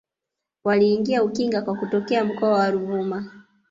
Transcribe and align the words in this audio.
Waliingia 0.63 1.23
Ukinga 1.23 1.61
kwa 1.61 1.75
kutokea 1.75 2.25
mkoa 2.25 2.51
wa 2.51 2.71
Ruvuma 2.71 3.43